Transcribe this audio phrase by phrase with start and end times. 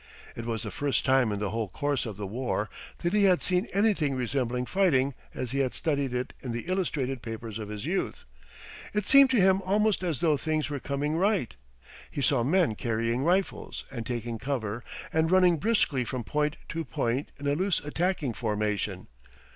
[0.35, 2.71] It was the first time in the whole course of the war
[3.03, 7.21] that he had seen anything resembling fighting as he had studied it in the illustrated
[7.21, 8.25] papers of his youth.
[8.95, 11.53] It seemed to him almost as though things were coming right.
[12.09, 14.83] He saw men carrying rifles and taking cover
[15.13, 19.05] and running briskly from point to point in a loose attacking formation.